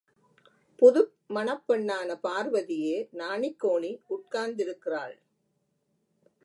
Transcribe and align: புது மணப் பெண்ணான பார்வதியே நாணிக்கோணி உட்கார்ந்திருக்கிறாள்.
புது 0.79 1.01
மணப் 1.27 1.63
பெண்ணான 1.67 2.17
பார்வதியே 2.23 3.07
நாணிக்கோணி 3.13 3.91
உட்கார்ந்திருக்கிறாள். 4.09 5.15